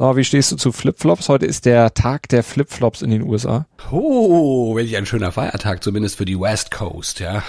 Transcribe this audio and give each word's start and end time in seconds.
So, 0.00 0.16
wie 0.16 0.24
stehst 0.24 0.50
du 0.50 0.56
zu 0.56 0.72
Flipflops? 0.72 1.28
Heute 1.28 1.44
ist 1.44 1.66
der 1.66 1.92
Tag 1.92 2.26
der 2.30 2.42
Flipflops 2.42 3.02
in 3.02 3.10
den 3.10 3.20
USA. 3.20 3.66
Oh, 3.92 4.74
welch 4.74 4.96
ein 4.96 5.04
schöner 5.04 5.30
Feiertag, 5.30 5.84
zumindest 5.84 6.16
für 6.16 6.24
die 6.24 6.40
West 6.40 6.70
Coast, 6.70 7.20
ja. 7.20 7.42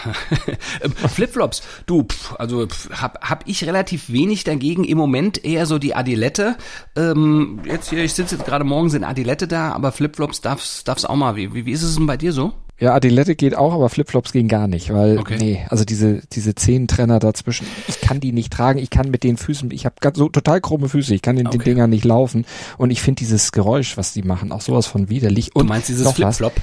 Flipflops, 1.14 1.64
du, 1.86 2.04
pff, 2.04 2.36
also 2.38 2.68
pff, 2.68 2.90
hab, 3.02 3.30
hab 3.30 3.48
ich 3.48 3.64
relativ 3.64 4.12
wenig 4.12 4.44
dagegen. 4.44 4.84
Im 4.84 4.98
Moment 4.98 5.46
eher 5.46 5.66
so 5.66 5.80
die 5.80 5.96
Adilette. 5.96 6.58
Ähm, 6.98 7.62
jetzt 7.64 7.90
hier, 7.90 8.04
ich 8.04 8.16
sitze 8.16 8.36
jetzt 8.36 8.46
gerade 8.46 8.66
morgens 8.66 8.96
in 8.96 9.06
Adilette 9.06 9.48
da, 9.48 9.72
aber 9.72 9.94
Flipflops 9.94 10.42
darf's, 10.42 10.84
darf's 10.84 11.06
auch 11.06 11.16
mal. 11.16 11.38
Wie, 11.38 11.54
wie, 11.54 11.66
wie 11.66 11.72
ist 11.72 11.84
es 11.84 11.96
denn 11.96 12.06
bei 12.06 12.18
dir 12.18 12.34
so? 12.34 12.52
Ja, 12.82 12.96
Adilette 12.96 13.36
geht 13.36 13.56
auch, 13.56 13.74
aber 13.74 13.90
Flipflops 13.90 14.32
gehen 14.32 14.48
gar 14.48 14.68
nicht, 14.68 14.92
weil 14.92 15.20
okay. 15.20 15.38
nee, 15.40 15.66
also 15.70 15.86
diese 15.86 16.22
diese 16.34 16.56
Zehentrenner 16.56 17.20
dazwischen, 17.20 17.68
ich 17.88 18.02
kann 18.02 18.20
die 18.20 18.32
nicht 18.32 18.52
tragen, 18.52 18.80
ich 18.80 18.90
kann 18.90 19.12
mit 19.12 19.24
den 19.24 19.38
Füßen, 19.38 19.70
ich 19.70 19.86
habe 19.86 19.96
so 20.16 20.30
total 20.30 20.62
krumme 20.62 20.90
Füße, 20.90 21.14
ich 21.14 21.22
kann 21.22 21.38
in 21.38 21.46
okay. 21.46 21.60
den 21.60 21.64
Dingern 21.64 21.92
nicht 21.92 22.06
laufen 22.06 22.44
und 22.80 22.90
ich 22.90 23.04
finde 23.04 23.20
dieses 23.20 23.52
Geräusch, 23.52 23.98
was 23.98 24.14
die 24.14 24.24
machen, 24.24 24.52
auch 24.52 24.62
sowas 24.62 24.88
von 24.88 25.10
widerlich. 25.10 25.56
Und 25.56 25.66
du 25.66 25.70
meinst 25.70 25.90
dieses 25.90 26.12
Flipflop? 26.12 26.54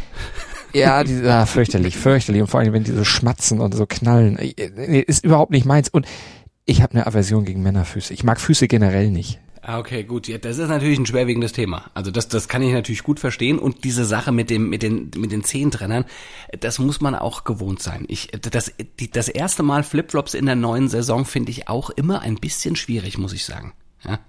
Ja, 0.75 1.05
die, 1.05 1.23
ah, 1.23 1.47
fürchterlich, 1.47 1.97
fürchterlich 1.97 2.43
und 2.43 2.49
vor 2.49 2.59
allem 2.59 2.73
wenn 2.73 2.83
die 2.83 2.91
so 2.91 3.05
schmatzen 3.05 3.61
und 3.61 3.73
so 3.73 3.87
knallen, 3.87 4.41
nee, 4.77 4.99
ist 4.99 5.25
überhaupt 5.25 5.53
nicht 5.53 5.67
meins 5.67 5.89
und 5.89 6.05
ich 6.65 6.83
habe 6.83 6.95
eine 6.95 7.07
Aversion 7.07 7.45
gegen 7.45 7.63
Männerfüße. 7.63 8.13
Ich 8.13 8.25
mag 8.25 8.41
Füße 8.41 8.67
generell 8.67 9.11
nicht. 9.11 9.39
Ah, 9.69 9.81
okay, 9.81 10.03
gut. 10.03 10.29
Ja, 10.29 10.39
das 10.39 10.57
ist 10.57 10.71
natürlich 10.71 10.99
ein 10.99 11.05
schwerwiegendes 11.05 11.53
Thema. 11.53 11.91
Also 11.93 12.11
das, 12.11 12.27
das 12.27 12.49
kann 12.49 12.63
ich 12.63 12.73
natürlich 12.73 13.03
gut 13.03 13.21
verstehen. 13.21 13.59
Und 13.59 13.85
diese 13.85 14.07
Sache 14.07 14.33
mit 14.33 14.49
dem, 14.49 14.71
mit 14.71 14.83
den, 14.83 15.11
mit 15.15 15.31
den 15.31 15.45
Zehentrennern, 15.45 16.07
das 16.59 16.79
muss 16.79 17.03
man 17.03 17.15
auch 17.15 17.45
gewohnt 17.45 17.83
sein. 17.83 18.07
Ich, 18.09 18.29
das, 18.29 18.73
die, 18.99 19.11
das 19.11 19.29
erste 19.29 19.63
Mal 19.63 19.83
Flipflops 19.83 20.33
in 20.33 20.47
der 20.47 20.55
neuen 20.55 20.89
Saison 20.89 21.27
finde 21.27 21.51
ich 21.51 21.69
auch 21.69 21.91
immer 21.91 22.23
ein 22.23 22.37
bisschen 22.37 22.77
schwierig, 22.77 23.19
muss 23.19 23.35
ich 23.35 23.45
sagen. 23.45 23.75
Ja. 24.05 24.21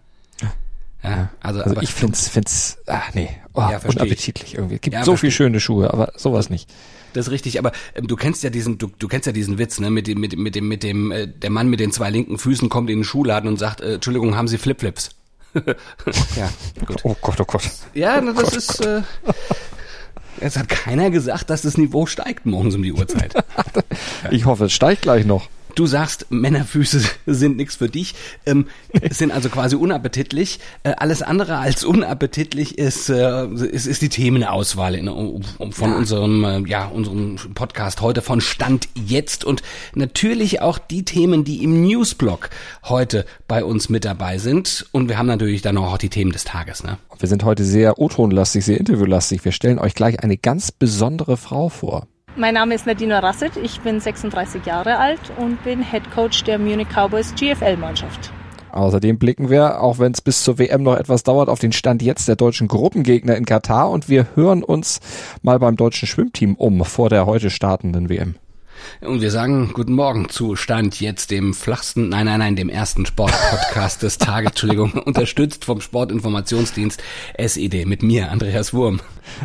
Ja, 1.01 1.29
also, 1.39 1.61
also 1.61 1.79
ich 1.79 1.93
find's, 1.93 2.27
find's, 2.27 2.77
ah, 2.87 3.03
nee, 3.13 3.29
oh, 3.53 3.61
ja, 3.61 3.79
unappetitlich 3.87 4.55
irgendwie. 4.55 4.75
Es 4.75 4.81
gibt 4.81 4.95
ja, 4.95 5.05
so 5.05 5.15
viel 5.15 5.31
schöne 5.31 5.61
Schuhe, 5.61 5.93
aber 5.93 6.11
sowas 6.17 6.49
nicht. 6.49 6.69
Das 7.13 7.27
ist 7.27 7.31
richtig, 7.31 7.57
aber 7.57 7.71
ähm, 7.95 8.07
du 8.07 8.17
kennst 8.17 8.43
ja 8.43 8.49
diesen, 8.49 8.77
du, 8.77 8.91
du 8.99 9.07
kennst 9.07 9.25
ja 9.25 9.31
diesen 9.31 9.57
Witz, 9.57 9.79
ne, 9.79 9.89
mit 9.89 10.07
dem, 10.07 10.19
mit, 10.19 10.37
mit 10.37 10.55
dem, 10.55 10.67
mit 10.67 10.83
dem, 10.83 11.13
äh, 11.13 11.27
der 11.27 11.49
Mann 11.49 11.69
mit 11.69 11.79
den 11.79 11.93
zwei 11.93 12.09
linken 12.09 12.37
Füßen 12.37 12.67
kommt 12.67 12.89
in 12.89 12.99
den 12.99 13.03
Schuhladen 13.05 13.47
und 13.47 13.55
sagt, 13.55 13.79
äh, 13.79 13.93
Entschuldigung, 13.93 14.35
haben 14.35 14.49
Sie 14.49 14.57
Flipflips? 14.57 15.11
Ja, 16.35 16.49
gut. 16.85 16.97
Oh 17.03 17.15
Gott, 17.21 17.39
oh 17.39 17.45
Gott. 17.45 17.63
Ja, 17.93 18.19
oh 18.21 18.25
das 18.25 18.35
Gott, 18.35 18.55
ist. 18.55 18.85
Äh, 18.85 19.01
es 20.41 20.57
hat 20.57 20.69
keiner 20.69 21.09
gesagt, 21.09 21.49
dass 21.49 21.63
das 21.63 21.77
Niveau 21.77 22.05
steigt 22.05 22.45
morgens 22.45 22.75
um 22.75 22.83
die 22.83 22.93
Uhrzeit. 22.93 23.33
ich 24.31 24.45
hoffe, 24.45 24.65
es 24.65 24.73
steigt 24.73 25.01
gleich 25.01 25.25
noch. 25.25 25.49
Du 25.75 25.85
sagst, 25.85 26.27
Männerfüße 26.29 27.01
sind 27.25 27.57
nichts 27.57 27.75
für 27.75 27.89
dich, 27.89 28.15
ähm, 28.45 28.67
sind 29.11 29.31
also 29.31 29.49
quasi 29.49 29.75
unappetitlich. 29.75 30.59
Äh, 30.83 30.93
alles 30.97 31.21
andere 31.21 31.57
als 31.57 31.83
unappetitlich 31.83 32.77
ist, 32.77 33.09
äh, 33.09 33.47
ist, 33.47 33.85
ist 33.85 34.01
die 34.01 34.09
Themenauswahl 34.09 34.95
in, 34.95 35.07
um, 35.07 35.41
um, 35.57 35.71
von 35.71 35.91
ja. 35.91 35.97
unserem, 35.97 36.43
äh, 36.43 36.59
ja, 36.67 36.85
unserem 36.87 37.37
Podcast 37.53 38.01
heute 38.01 38.21
von 38.21 38.41
Stand 38.41 38.89
jetzt 38.95 39.45
und 39.45 39.61
natürlich 39.93 40.61
auch 40.61 40.79
die 40.79 41.03
Themen, 41.03 41.43
die 41.43 41.63
im 41.63 41.81
Newsblog 41.85 42.49
heute 42.83 43.25
bei 43.47 43.63
uns 43.63 43.89
mit 43.89 44.05
dabei 44.05 44.37
sind. 44.37 44.87
Und 44.91 45.09
wir 45.09 45.17
haben 45.17 45.27
natürlich 45.27 45.61
dann 45.61 45.77
auch 45.77 45.97
die 45.97 46.09
Themen 46.09 46.31
des 46.31 46.43
Tages. 46.43 46.83
Ne? 46.83 46.97
Wir 47.19 47.29
sind 47.29 47.43
heute 47.43 47.63
sehr 47.63 47.99
O-Tonlastig, 47.99 48.65
sehr 48.65 48.79
interviewlastig. 48.79 49.43
Wir 49.45 49.51
stellen 49.51 49.79
euch 49.79 49.93
gleich 49.93 50.19
eine 50.21 50.37
ganz 50.37 50.71
besondere 50.71 51.37
Frau 51.37 51.69
vor. 51.69 52.07
Mein 52.35 52.53
Name 52.53 52.75
ist 52.75 52.85
Nadina 52.85 53.19
Rasset, 53.19 53.57
ich 53.57 53.81
bin 53.81 53.99
36 53.99 54.65
Jahre 54.65 54.97
alt 54.97 55.19
und 55.37 55.63
bin 55.63 55.83
Head 55.83 56.11
Coach 56.11 56.43
der 56.43 56.59
Munich 56.59 56.87
Cowboys 56.89 57.33
GFL-Mannschaft. 57.35 58.31
Außerdem 58.71 59.17
blicken 59.17 59.49
wir, 59.49 59.81
auch 59.81 59.97
wenn 59.97 60.11
es 60.11 60.21
bis 60.21 60.43
zur 60.43 60.59
WM 60.59 60.83
noch 60.83 60.95
etwas 60.95 61.23
dauert, 61.23 61.49
auf 61.49 61.59
den 61.59 61.71
Stand 61.71 62.03
jetzt 62.03 62.27
der 62.27 62.35
deutschen 62.35 62.67
Gruppengegner 62.67 63.35
in 63.35 63.45
Katar 63.45 63.89
und 63.89 64.09
wir 64.09 64.27
hören 64.35 64.63
uns 64.63 64.99
mal 65.41 65.57
beim 65.57 65.75
deutschen 65.75 66.07
Schwimmteam 66.07 66.55
um 66.55 66.85
vor 66.85 67.09
der 67.09 67.25
heute 67.25 67.49
startenden 67.49 68.09
WM. 68.09 68.35
Und 69.01 69.21
wir 69.21 69.31
sagen 69.31 69.71
guten 69.73 69.93
Morgen 69.93 70.29
zu 70.29 70.55
Stand 70.55 70.99
jetzt 70.99 71.31
dem 71.31 71.53
flachsten, 71.53 72.09
nein, 72.09 72.25
nein, 72.25 72.39
nein, 72.39 72.55
dem 72.55 72.69
ersten 72.69 73.05
Sportpodcast 73.05 74.03
des 74.03 74.17
Tages, 74.17 74.51
Entschuldigung, 74.51 74.93
unterstützt 75.05 75.65
vom 75.65 75.81
Sportinformationsdienst 75.81 77.01
SED 77.37 77.85
mit 77.85 78.03
mir, 78.03 78.31
Andreas 78.31 78.73
Wurm. 78.73 78.99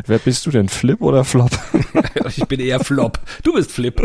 Wer 0.05 0.19
bist 0.19 0.45
du 0.45 0.51
denn, 0.51 0.69
Flip 0.69 1.01
oder 1.01 1.23
Flop? 1.23 1.51
ich 2.27 2.45
bin 2.47 2.59
eher 2.59 2.79
Flop. 2.79 3.19
Du 3.43 3.53
bist 3.53 3.71
Flip. 3.71 3.95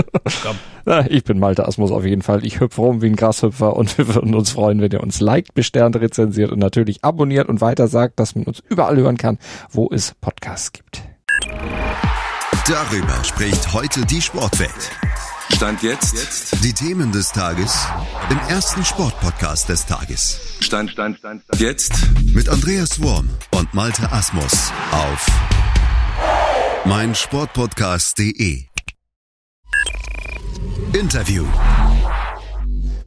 Komm. 0.43 0.57
Ja, 0.87 1.05
ich 1.09 1.25
bin 1.25 1.39
Malte 1.39 1.67
Asmus 1.67 1.91
auf 1.91 2.05
jeden 2.05 2.23
Fall. 2.23 2.45
Ich 2.45 2.61
hüpfe 2.61 2.81
rum 2.81 3.03
wie 3.03 3.07
ein 3.07 3.17
Grashüpfer 3.17 3.77
und 3.77 3.97
wir 3.99 4.15
würden 4.15 4.35
uns 4.35 4.51
freuen, 4.51 4.81
wenn 4.81 4.91
ihr 4.91 5.03
uns 5.03 5.21
liked, 5.21 5.55
besternt, 5.55 5.97
rezensiert 5.97 6.53
und 6.53 6.59
natürlich 6.59 7.05
abonniert 7.05 7.49
und 7.49 7.61
weiter 7.61 7.89
sagt, 7.89 8.21
dass 8.21 8.35
man 8.35 8.45
uns 8.45 8.63
überall 8.69 8.97
hören 8.97 9.17
kann, 9.17 9.39
wo 9.71 9.89
es 9.93 10.15
Podcasts 10.21 10.73
gibt. 10.73 11.03
Darüber 12.69 13.25
spricht 13.25 13.73
heute 13.73 14.05
die 14.07 14.21
Sportwelt. 14.21 14.91
Stand 15.57 15.83
jetzt. 15.83 16.15
jetzt. 16.15 16.65
Die 16.65 16.73
Themen 16.73 17.11
des 17.11 17.33
Tages 17.33 17.87
im 18.31 18.39
ersten 18.49 18.85
Sportpodcast 18.85 19.69
des 19.69 19.87
Tages. 19.87 20.41
Stand, 20.61 20.91
Stand, 20.91 21.19
Stand, 21.19 21.43
Stand. 21.43 21.61
Jetzt 21.61 21.93
mit 22.23 22.49
Andreas 22.49 23.03
Worm 23.03 23.29
und 23.53 23.73
Malte 23.75 24.13
Asmus 24.13 24.73
auf 24.93 25.27
meinsportpodcast.de. 26.85 28.65
Interview. 30.93 31.47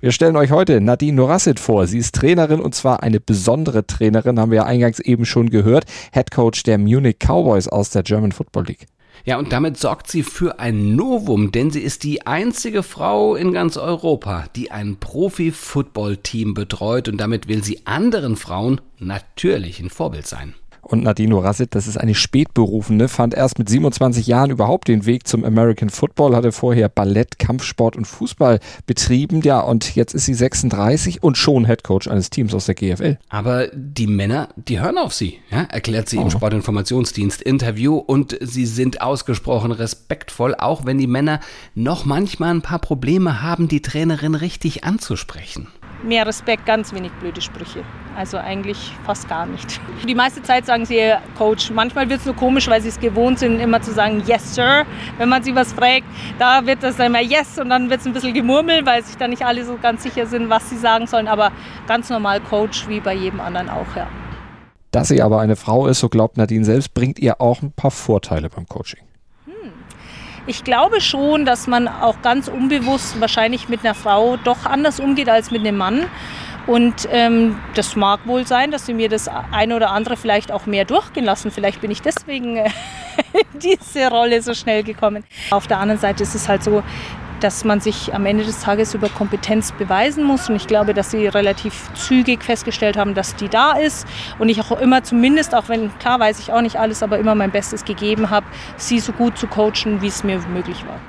Wir 0.02 0.12
stellen 0.12 0.36
euch 0.36 0.52
heute 0.52 0.82
Nadine 0.82 1.16
Norassit 1.16 1.62
vor. 1.62 1.88
Sie 1.88 2.00
ist 2.00 2.16
Trainerin 2.16 2.60
und 2.60 2.76
zwar 2.76 3.04
eine 3.04 3.22
besondere 3.22 3.88
Trainerin, 3.88 4.38
haben 4.38 4.52
wir 4.52 4.58
ja 4.58 4.66
eingangs 4.66 5.00
eben 5.00 5.26
schon 5.26 5.50
gehört. 5.50 5.86
Head 6.12 6.32
Coach 6.32 6.64
der 6.64 6.78
Munich 6.78 7.20
Cowboys 7.20 7.70
aus 7.70 7.92
der 7.92 8.04
German 8.04 8.34
Football 8.34 8.66
League. 8.66 8.88
Ja, 9.26 9.38
und 9.38 9.54
damit 9.54 9.78
sorgt 9.78 10.10
sie 10.10 10.24
für 10.24 10.60
ein 10.60 10.96
Novum, 10.96 11.52
denn 11.52 11.72
sie 11.72 11.82
ist 11.82 12.04
die 12.04 12.28
einzige 12.28 12.84
Frau 12.84 13.36
in 13.36 13.54
ganz 13.54 13.78
Europa, 13.78 14.46
die 14.56 14.72
ein 14.72 14.98
Profi-Football-Team 14.98 16.54
betreut 16.54 17.08
und 17.08 17.18
damit 17.18 17.48
will 17.48 17.64
sie 17.64 17.86
anderen 17.86 18.36
Frauen 18.36 18.82
natürlich 19.00 19.80
ein 19.80 19.90
Vorbild 19.90 20.28
sein. 20.28 20.56
Und 20.84 21.04
Nadine 21.04 21.42
Rassit, 21.42 21.76
das 21.76 21.88
ist 21.88 21.98
eine 21.98 22.14
Spätberufene, 22.14 23.08
fand 23.08 23.34
erst 23.34 23.58
mit 23.58 23.70
27 23.70 24.28
Jahren 24.28 24.52
überhaupt 24.52 24.88
den 24.90 25.06
Weg 25.06 25.28
zum 25.28 25.46
American 25.46 25.90
Football, 25.90 26.36
hatte 26.36 26.52
vorher 26.52 26.90
Ballett, 26.90 27.40
Kampfsport 27.40 27.96
und 27.96 28.06
Fußball 28.06 28.60
betrieben. 28.86 29.42
Ja, 29.42 29.62
und 29.62 29.96
jetzt 29.96 30.14
ist 30.14 30.26
sie 30.26 30.34
36 30.34 31.24
und 31.24 31.38
schon 31.38 31.66
Headcoach 31.66 32.10
eines 32.10 32.30
Teams 32.30 32.54
aus 32.54 32.66
der 32.66 32.76
GFL. 32.76 33.18
Aber 33.30 33.68
die 33.74 34.08
Männer, 34.08 34.50
die 34.56 34.82
hören 34.82 34.98
auf 34.98 35.14
sie, 35.14 35.40
ja, 35.50 35.64
erklärt 35.64 36.10
sie 36.10 36.18
oh. 36.18 36.24
im 36.24 36.30
Sportinformationsdienst 36.30 37.42
Interview 37.42 37.98
und 37.98 38.38
sie 38.42 38.66
sind 38.66 39.02
ausgesprochen 39.02 39.72
respektvoll, 39.72 40.54
auch 40.56 40.86
wenn 40.86 40.98
die 40.98 41.08
Männer 41.08 41.40
noch 41.76 42.06
manchmal 42.06 42.54
ein 42.54 42.62
paar 42.62 42.80
Probleme 42.80 43.42
haben, 43.42 43.68
die 43.68 43.82
Trainerin 43.82 44.36
richtig 44.36 44.84
anzusprechen 44.84 45.68
mehr 46.04 46.26
Respekt, 46.26 46.66
ganz 46.66 46.94
wenig 46.94 47.12
blöde 47.14 47.42
Sprüche. 47.42 47.84
Also 48.16 48.38
eigentlich 48.38 48.94
fast 49.06 49.28
gar 49.28 49.46
nicht. 49.46 49.82
Die 50.08 50.14
meiste 50.14 50.44
Zeit 50.44 50.66
sagen 50.66 50.86
sie 50.86 51.14
Coach. 51.38 51.72
Manchmal 51.72 52.10
wird 52.10 52.20
es 52.20 52.26
nur 52.26 52.36
komisch, 52.36 52.68
weil 52.68 52.82
sie 52.82 52.90
es 52.90 53.00
gewohnt 53.00 53.40
sind, 53.40 53.60
immer 53.60 53.82
zu 53.82 53.92
sagen 53.92 54.22
Yes, 54.28 54.54
Sir. 54.56 54.86
Wenn 55.18 55.30
man 55.30 55.44
sie 55.44 55.56
was 55.56 55.74
fragt, 55.74 56.06
da 56.38 56.66
wird 56.66 56.84
das 56.84 56.98
dann 56.98 57.08
immer 57.08 57.22
Yes 57.22 57.58
und 57.58 57.70
dann 57.70 57.90
wird 57.90 58.02
es 58.02 58.06
ein 58.06 58.14
bisschen 58.14 58.34
gemurmelt, 58.34 58.86
weil 58.86 59.04
sich 59.04 59.18
da 59.18 59.28
nicht 59.28 59.44
alle 59.44 59.66
so 59.66 59.78
ganz 59.82 60.04
sicher 60.04 60.28
sind, 60.28 60.50
was 60.50 60.70
sie 60.70 60.78
sagen 60.78 61.08
sollen. 61.08 61.28
Aber 61.28 61.52
ganz 61.88 62.10
normal 62.10 62.40
Coach, 62.42 62.88
wie 62.88 63.00
bei 63.00 63.16
jedem 63.16 63.40
anderen 63.40 63.70
auch, 63.70 63.96
ja. 63.96 64.08
Dass 64.92 65.08
sie 65.08 65.24
aber 65.24 65.40
eine 65.40 65.56
Frau 65.56 65.88
ist, 65.88 66.00
so 66.00 66.10
glaubt 66.10 66.38
Nadine 66.38 66.66
selbst, 66.66 66.94
bringt 66.94 67.18
ihr 67.18 67.42
auch 67.42 67.64
ein 67.64 67.72
paar 67.72 67.90
Vorteile 67.90 68.50
beim 68.50 68.68
Coaching. 68.68 69.00
Ich 70.46 70.64
glaube 70.64 71.00
schon, 71.00 71.46
dass 71.46 71.68
man 71.68 71.88
auch 71.88 72.22
ganz 72.22 72.50
unbewusst 72.50 73.20
wahrscheinlich 73.22 73.70
mit 73.70 73.86
einer 73.86 73.96
Frau 73.96 74.38
doch 74.38 74.66
anders 74.66 75.00
umgeht 75.00 75.30
als 75.30 75.52
mit 75.52 75.62
einem 75.62 75.78
Mann. 75.78 76.06
Und 76.66 77.08
ähm, 77.12 77.58
das 77.76 77.96
mag 77.96 78.22
wohl 78.26 78.48
sein, 78.48 78.72
dass 78.72 78.86
sie 78.86 78.94
mir 78.94 79.10
das 79.10 79.30
eine 79.52 79.76
oder 79.76 79.92
andere 79.92 80.16
vielleicht 80.16 80.52
auch 80.52 80.66
mehr 80.66 80.86
durchgehen 80.86 81.26
lassen. 81.26 81.52
Vielleicht 81.52 81.82
bin 81.82 81.92
ich 81.92 82.02
deswegen 82.02 82.58
äh, 82.58 82.70
diese 83.54 84.10
Rolle 84.10 84.42
so 84.42 84.54
schnell 84.54 84.84
gekommen. 84.84 85.24
Auf 85.52 85.68
der 85.68 85.80
anderen 85.80 86.00
Seite 86.00 86.24
ist 86.24 86.36
es 86.36 86.48
halt 86.48 86.64
so, 86.64 86.84
dass 87.44 87.64
man 87.64 87.82
sich 87.82 88.14
am 88.14 88.26
Ende 88.26 88.44
des 88.44 88.62
Tages 88.62 88.94
über 88.94 89.10
Kompetenz 89.10 89.72
beweisen 89.72 90.24
muss. 90.24 90.50
Und 90.50 90.56
ich 90.56 90.68
glaube, 90.68 90.94
dass 90.94 91.12
sie 91.12 91.28
relativ 91.28 91.90
zügig 91.94 92.44
festgestellt 92.44 92.98
haben, 92.98 93.14
dass 93.14 93.36
die 93.36 93.50
da 93.50 93.74
ist. 93.74 94.08
Und 94.40 94.50
ich 94.50 94.62
auch 94.62 94.80
immer 94.80 95.04
zumindest, 95.04 95.54
auch 95.54 95.70
wenn, 95.70 95.98
klar 96.00 96.20
weiß 96.20 96.40
ich 96.40 96.52
auch 96.54 96.62
nicht 96.62 96.78
alles, 96.78 97.04
aber 97.04 97.20
immer 97.20 97.36
mein 97.36 97.52
Bestes 97.52 97.86
gegeben 97.86 98.30
habe, 98.30 98.46
sie 98.78 99.00
so 99.00 99.12
gut 99.12 99.38
zu 99.38 99.48
coachen, 99.48 100.02
wie 100.02 100.08
es 100.08 100.24
mir 100.24 100.40
möglich 100.48 100.86
war. 100.86 101.00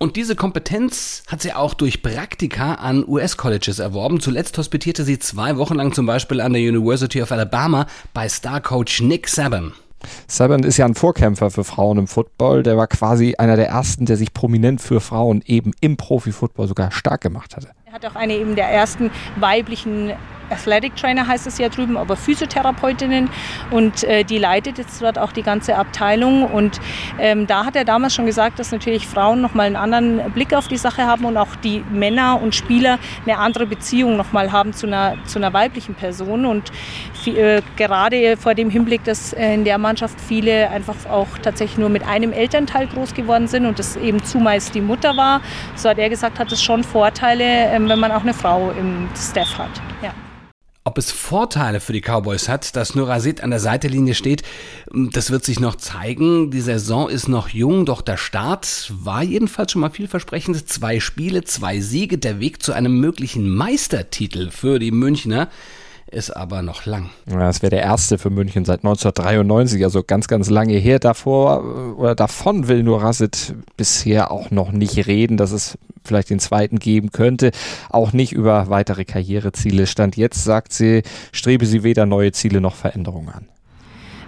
Und 0.00 0.14
diese 0.14 0.36
Kompetenz 0.36 1.24
hat 1.26 1.42
sie 1.42 1.52
auch 1.52 1.74
durch 1.74 2.02
Praktika 2.02 2.74
an 2.74 3.04
US-Colleges 3.06 3.80
erworben. 3.80 4.20
Zuletzt 4.20 4.56
hospitierte 4.56 5.02
sie 5.02 5.18
zwei 5.18 5.56
Wochen 5.56 5.74
lang 5.74 5.92
zum 5.92 6.06
Beispiel 6.06 6.40
an 6.40 6.52
der 6.52 6.62
University 6.62 7.20
of 7.20 7.32
Alabama 7.32 7.86
bei 8.14 8.28
Star-Coach 8.28 9.02
Nick 9.02 9.28
Saban. 9.28 9.72
Saban 10.26 10.62
ist 10.62 10.76
ja 10.76 10.86
ein 10.86 10.94
Vorkämpfer 10.94 11.50
für 11.50 11.64
Frauen 11.64 11.98
im 11.98 12.06
Football. 12.06 12.62
Der 12.62 12.76
war 12.76 12.86
quasi 12.86 13.34
einer 13.36 13.56
der 13.56 13.68
ersten, 13.68 14.06
der 14.06 14.16
sich 14.16 14.32
prominent 14.32 14.80
für 14.80 15.00
Frauen 15.00 15.42
eben 15.46 15.72
im 15.80 15.96
Profi-Football 15.96 16.68
sogar 16.68 16.90
stark 16.90 17.20
gemacht 17.20 17.56
hatte. 17.56 17.70
Er 17.86 17.92
hat 17.92 18.06
auch 18.06 18.14
eine 18.14 18.34
eben 18.34 18.54
der 18.54 18.68
ersten 18.68 19.10
weiblichen 19.36 20.12
Athletic 20.50 20.96
Trainer 20.96 21.26
heißt 21.26 21.46
es 21.46 21.58
ja 21.58 21.68
drüben, 21.68 21.96
aber 21.96 22.16
Physiotherapeutinnen 22.16 23.30
und 23.70 24.04
äh, 24.04 24.24
die 24.24 24.38
leitet 24.38 24.78
jetzt 24.78 25.00
dort 25.02 25.18
auch 25.18 25.32
die 25.32 25.42
ganze 25.42 25.76
Abteilung 25.76 26.44
und 26.44 26.80
ähm, 27.18 27.46
da 27.46 27.64
hat 27.64 27.76
er 27.76 27.84
damals 27.84 28.14
schon 28.14 28.26
gesagt, 28.26 28.58
dass 28.58 28.72
natürlich 28.72 29.06
Frauen 29.06 29.40
nochmal 29.40 29.66
einen 29.66 29.76
anderen 29.76 30.32
Blick 30.32 30.54
auf 30.54 30.68
die 30.68 30.76
Sache 30.76 31.04
haben 31.04 31.24
und 31.24 31.36
auch 31.36 31.56
die 31.56 31.84
Männer 31.90 32.40
und 32.40 32.54
Spieler 32.54 32.98
eine 33.24 33.38
andere 33.38 33.66
Beziehung 33.66 34.16
nochmal 34.16 34.52
haben 34.52 34.72
zu 34.72 34.86
einer, 34.86 35.14
zu 35.24 35.38
einer 35.38 35.52
weiblichen 35.52 35.94
Person 35.94 36.46
und 36.46 36.70
äh, 37.26 37.62
gerade 37.76 38.36
vor 38.36 38.54
dem 38.54 38.70
Hinblick, 38.70 39.04
dass 39.04 39.32
äh, 39.32 39.54
in 39.54 39.64
der 39.64 39.78
Mannschaft 39.78 40.20
viele 40.20 40.70
einfach 40.70 40.96
auch 41.10 41.26
tatsächlich 41.42 41.78
nur 41.78 41.88
mit 41.88 42.06
einem 42.06 42.32
Elternteil 42.32 42.86
groß 42.86 43.14
geworden 43.14 43.48
sind 43.48 43.66
und 43.66 43.78
das 43.78 43.96
eben 43.96 44.22
zumeist 44.24 44.74
die 44.74 44.80
Mutter 44.80 45.16
war, 45.16 45.40
so 45.74 45.88
hat 45.88 45.98
er 45.98 46.08
gesagt, 46.08 46.38
hat 46.38 46.52
es 46.52 46.62
schon 46.62 46.84
Vorteile, 46.84 47.44
äh, 47.44 47.78
wenn 47.80 47.98
man 47.98 48.12
auch 48.12 48.22
eine 48.22 48.34
Frau 48.34 48.70
im 48.70 49.08
Staff 49.16 49.58
hat. 49.58 49.70
Ja. 50.02 50.12
Ob 50.88 50.96
es 50.96 51.10
Vorteile 51.10 51.80
für 51.80 51.92
die 51.92 52.00
Cowboys 52.00 52.48
hat, 52.48 52.74
dass 52.74 52.94
Nurasid 52.94 53.42
an 53.42 53.50
der 53.50 53.60
Seitenlinie 53.60 54.14
steht, 54.14 54.42
das 54.90 55.30
wird 55.30 55.44
sich 55.44 55.60
noch 55.60 55.76
zeigen. 55.76 56.50
Die 56.50 56.62
Saison 56.62 57.10
ist 57.10 57.28
noch 57.28 57.50
jung, 57.50 57.84
doch 57.84 58.00
der 58.00 58.16
Start 58.16 58.90
war 58.98 59.22
jedenfalls 59.22 59.72
schon 59.72 59.82
mal 59.82 59.90
vielversprechend. 59.90 60.66
Zwei 60.66 60.98
Spiele, 60.98 61.44
zwei 61.44 61.80
Siege, 61.80 62.16
der 62.16 62.40
Weg 62.40 62.62
zu 62.62 62.72
einem 62.72 62.98
möglichen 63.00 63.54
Meistertitel 63.54 64.50
für 64.50 64.78
die 64.78 64.90
Münchner 64.90 65.50
ist 66.10 66.30
aber 66.30 66.62
noch 66.62 66.86
lang. 66.86 67.10
Ja, 67.30 67.38
das 67.38 67.62
wäre 67.62 67.70
der 67.70 67.82
erste 67.82 68.18
für 68.18 68.30
München 68.30 68.64
seit 68.64 68.80
1993, 68.80 69.84
also 69.84 70.02
ganz, 70.02 70.28
ganz 70.28 70.50
lange 70.50 70.74
her. 70.74 70.98
Davor 70.98 71.96
oder 71.96 72.14
davon 72.14 72.68
will 72.68 72.82
nur 72.82 73.02
Rasset 73.02 73.54
bisher 73.76 74.30
auch 74.30 74.50
noch 74.50 74.72
nicht 74.72 75.06
reden, 75.06 75.36
dass 75.36 75.52
es 75.52 75.78
vielleicht 76.04 76.30
den 76.30 76.40
zweiten 76.40 76.78
geben 76.78 77.10
könnte. 77.10 77.50
Auch 77.90 78.12
nicht 78.12 78.32
über 78.32 78.68
weitere 78.68 79.04
Karriereziele. 79.04 79.86
Stand 79.86 80.16
jetzt 80.16 80.42
sagt 80.44 80.72
sie, 80.72 81.02
strebe 81.32 81.66
sie 81.66 81.82
weder 81.82 82.06
neue 82.06 82.32
Ziele 82.32 82.60
noch 82.60 82.74
Veränderungen 82.74 83.28
an. 83.28 83.48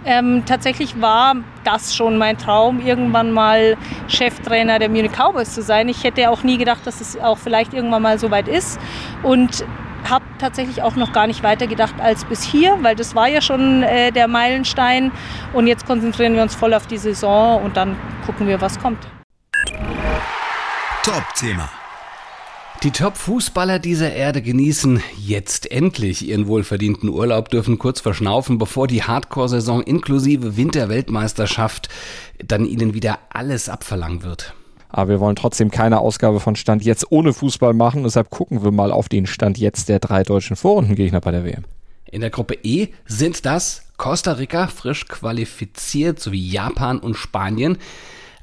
Ähm, 0.03 0.43
tatsächlich 0.45 0.99
war 0.99 1.35
das 1.63 1.95
schon 1.95 2.17
mein 2.17 2.37
Traum, 2.37 2.79
irgendwann 2.85 3.31
mal 3.31 3.77
Cheftrainer 4.07 4.79
der 4.79 4.89
Munich 4.89 5.11
Cowboys 5.11 5.53
zu 5.53 5.61
sein. 5.61 5.89
Ich 5.89 6.03
hätte 6.03 6.29
auch 6.29 6.43
nie 6.43 6.57
gedacht, 6.57 6.81
dass 6.85 7.01
es 7.01 7.19
auch 7.19 7.37
vielleicht 7.37 7.73
irgendwann 7.73 8.01
mal 8.01 8.17
so 8.17 8.31
weit 8.31 8.47
ist. 8.47 8.79
Und 9.21 9.63
habe 10.09 10.25
tatsächlich 10.39 10.81
auch 10.81 10.95
noch 10.95 11.13
gar 11.13 11.27
nicht 11.27 11.43
weiter 11.43 11.67
gedacht 11.67 11.95
als 11.99 12.25
bis 12.25 12.43
hier, 12.43 12.77
weil 12.81 12.95
das 12.95 13.15
war 13.15 13.27
ja 13.27 13.41
schon 13.41 13.83
äh, 13.83 14.11
der 14.11 14.27
Meilenstein. 14.27 15.11
Und 15.53 15.67
jetzt 15.67 15.85
konzentrieren 15.85 16.33
wir 16.35 16.41
uns 16.41 16.55
voll 16.55 16.73
auf 16.73 16.87
die 16.87 16.97
Saison 16.97 17.61
und 17.61 17.77
dann 17.77 17.95
gucken 18.25 18.47
wir, 18.47 18.59
was 18.61 18.79
kommt. 18.79 19.07
Top-Thema. 21.03 21.69
Die 22.83 22.89
Top-Fußballer 22.89 23.77
dieser 23.77 24.11
Erde 24.11 24.41
genießen 24.41 25.03
jetzt 25.15 25.71
endlich 25.71 26.27
ihren 26.27 26.47
wohlverdienten 26.47 27.09
Urlaub, 27.09 27.49
dürfen 27.49 27.77
kurz 27.77 27.99
verschnaufen, 27.99 28.57
bevor 28.57 28.87
die 28.87 29.03
Hardcore-Saison 29.03 29.83
inklusive 29.83 30.57
Winterweltmeisterschaft 30.57 31.89
dann 32.43 32.65
ihnen 32.65 32.95
wieder 32.95 33.19
alles 33.29 33.69
abverlangen 33.69 34.23
wird. 34.23 34.55
Aber 34.89 35.11
wir 35.11 35.19
wollen 35.19 35.35
trotzdem 35.35 35.69
keine 35.69 35.99
Ausgabe 35.99 36.39
von 36.39 36.55
Stand 36.55 36.83
jetzt 36.83 37.11
ohne 37.11 37.33
Fußball 37.33 37.75
machen. 37.75 38.01
Deshalb 38.01 38.31
gucken 38.31 38.63
wir 38.63 38.71
mal 38.71 38.91
auf 38.91 39.09
den 39.09 39.27
Stand 39.27 39.59
jetzt 39.59 39.87
der 39.87 39.99
drei 39.99 40.23
deutschen 40.23 40.55
Vorrundengegner 40.55 41.21
bei 41.21 41.29
der 41.29 41.45
WM. 41.45 41.65
In 42.09 42.21
der 42.21 42.31
Gruppe 42.31 42.57
E 42.63 42.87
sind 43.05 43.45
das 43.45 43.83
Costa 43.97 44.33
Rica, 44.33 44.65
frisch 44.65 45.07
qualifiziert, 45.07 46.19
sowie 46.19 46.49
Japan 46.49 46.97
und 46.97 47.13
Spanien. 47.13 47.77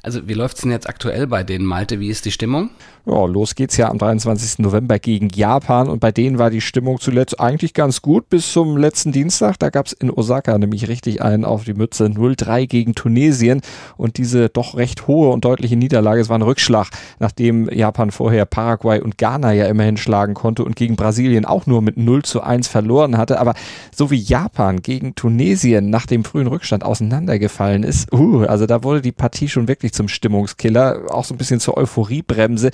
Also 0.09 0.27
wie 0.27 0.33
läuft 0.33 0.57
es 0.57 0.63
denn 0.63 0.71
jetzt 0.71 0.89
aktuell 0.89 1.27
bei 1.27 1.45
denen, 1.45 1.67
Malte? 1.67 2.01
Wie 2.01 2.09
ist 2.09 2.25
die 2.25 2.31
Stimmung? 2.31 2.71
Ja, 3.09 3.25
los 3.25 3.55
geht's 3.55 3.79
ja 3.79 3.89
am 3.89 3.97
23. 3.97 4.59
November 4.59 4.99
gegen 4.99 5.31
Japan 5.31 5.89
und 5.89 5.99
bei 5.99 6.13
denen 6.13 6.39
war 6.39 6.51
die 6.51 6.61
Stimmung 6.61 7.01
zuletzt 7.01 7.41
eigentlich 7.41 7.73
ganz 7.73 8.03
gut 8.03 8.29
bis 8.29 8.53
zum 8.53 8.77
letzten 8.77 9.13
Dienstag. 9.13 9.59
Da 9.59 9.71
gab's 9.71 9.93
in 9.93 10.11
Osaka 10.11 10.59
nämlich 10.59 10.89
richtig 10.89 11.23
einen 11.23 11.47
auf 11.47 11.65
die 11.65 11.73
Mütze 11.73 12.05
0-3 12.05 12.67
gegen 12.67 12.95
Tunesien 12.95 13.63
und 13.97 14.19
diese 14.19 14.51
doch 14.51 14.77
recht 14.77 15.07
hohe 15.07 15.31
und 15.31 15.47
deutliche 15.47 15.77
Niederlage, 15.77 16.21
es 16.21 16.29
war 16.29 16.39
ein 16.39 16.43
Rückschlag, 16.43 16.89
nachdem 17.19 17.71
Japan 17.71 18.11
vorher 18.11 18.45
Paraguay 18.45 19.01
und 19.01 19.17
Ghana 19.17 19.55
ja 19.55 19.67
immerhin 19.67 19.97
schlagen 19.97 20.35
konnte 20.35 20.63
und 20.63 20.77
gegen 20.77 20.97
Brasilien 20.97 21.47
auch 21.47 21.65
nur 21.65 21.81
mit 21.81 21.97
0 21.97 22.25
zu 22.25 22.43
1 22.43 22.69
verloren 22.69 23.17
hatte. 23.17 23.41
Aber 23.41 23.55
so 23.95 24.11
wie 24.11 24.19
Japan 24.19 24.83
gegen 24.83 25.15
Tunesien 25.15 25.89
nach 25.89 26.05
dem 26.05 26.25
frühen 26.25 26.47
Rückstand 26.47 26.85
auseinandergefallen 26.85 27.85
ist, 27.85 28.13
uh, 28.13 28.45
also 28.45 28.67
da 28.67 28.85
wurde 28.85 29.01
die 29.01 29.13
Partie 29.13 29.49
schon 29.49 29.67
wirklich 29.67 29.95
zum 29.99 30.09
Stimmungskiller, 30.09 31.07
auch 31.11 31.25
so 31.25 31.35
ein 31.35 31.39
bisschen 31.39 31.61
zur 31.61 31.77
Euphoriebremse 31.77 32.71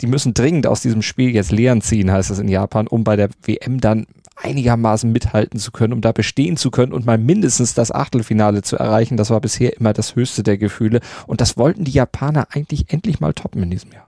die 0.00 0.06
müssen 0.06 0.34
dringend 0.34 0.66
aus 0.66 0.80
diesem 0.80 1.02
Spiel 1.02 1.30
jetzt 1.34 1.52
Lehren 1.52 1.82
ziehen, 1.82 2.10
heißt 2.10 2.30
es 2.30 2.38
in 2.38 2.48
Japan, 2.48 2.86
um 2.86 3.04
bei 3.04 3.16
der 3.16 3.28
WM 3.42 3.80
dann 3.80 4.06
einigermaßen 4.36 5.12
mithalten 5.12 5.60
zu 5.60 5.70
können, 5.70 5.92
um 5.92 6.00
da 6.00 6.12
bestehen 6.12 6.56
zu 6.56 6.70
können 6.70 6.92
und 6.92 7.04
mal 7.04 7.18
mindestens 7.18 7.74
das 7.74 7.92
Achtelfinale 7.92 8.62
zu 8.62 8.76
erreichen. 8.76 9.18
Das 9.18 9.30
war 9.30 9.40
bisher 9.40 9.76
immer 9.76 9.92
das 9.92 10.16
höchste 10.16 10.42
der 10.42 10.56
Gefühle. 10.56 11.00
Und 11.26 11.42
das 11.42 11.58
wollten 11.58 11.84
die 11.84 11.90
Japaner 11.90 12.48
eigentlich 12.50 12.90
endlich 12.90 13.20
mal 13.20 13.34
toppen 13.34 13.62
in 13.62 13.70
diesem 13.70 13.92
Jahr 13.92 14.06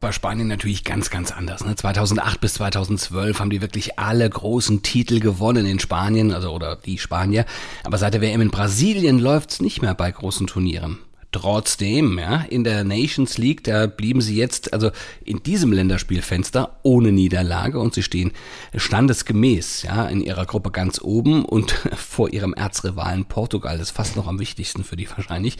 bei 0.00 0.12
Spanien 0.12 0.48
natürlich 0.48 0.82
ganz, 0.84 1.10
ganz 1.10 1.30
anders. 1.30 1.62
Ne? 1.62 1.76
2008 1.76 2.40
bis 2.40 2.54
2012 2.54 3.38
haben 3.38 3.50
die 3.50 3.60
wirklich 3.60 3.98
alle 3.98 4.28
großen 4.28 4.82
Titel 4.82 5.20
gewonnen 5.20 5.66
in 5.66 5.78
Spanien, 5.78 6.32
also 6.32 6.52
oder 6.52 6.76
die 6.76 6.96
Spanier. 6.96 7.44
Aber 7.84 7.98
seit 7.98 8.14
der 8.14 8.22
WM 8.22 8.40
in 8.40 8.50
Brasilien 8.50 9.18
läuft's 9.18 9.60
nicht 9.60 9.82
mehr 9.82 9.94
bei 9.94 10.10
großen 10.10 10.46
Turnieren. 10.46 11.00
Trotzdem, 11.32 12.18
ja, 12.18 12.38
in 12.48 12.64
der 12.64 12.82
Nations 12.82 13.38
League, 13.38 13.62
da 13.62 13.86
blieben 13.86 14.20
sie 14.20 14.34
jetzt, 14.34 14.72
also 14.72 14.90
in 15.24 15.40
diesem 15.44 15.72
Länderspielfenster 15.72 16.80
ohne 16.82 17.12
Niederlage 17.12 17.78
und 17.78 17.94
sie 17.94 18.02
stehen 18.02 18.32
standesgemäß, 18.74 19.84
ja, 19.84 20.06
in 20.06 20.22
ihrer 20.22 20.44
Gruppe 20.44 20.72
ganz 20.72 21.00
oben 21.00 21.44
und 21.44 21.70
vor 21.96 22.32
ihrem 22.32 22.52
Erzrivalen 22.52 23.26
Portugal. 23.26 23.78
Das 23.78 23.90
ist 23.90 23.96
fast 23.96 24.16
noch 24.16 24.26
am 24.26 24.40
wichtigsten 24.40 24.82
für 24.82 24.96
die 24.96 25.08
wahrscheinlich. 25.08 25.56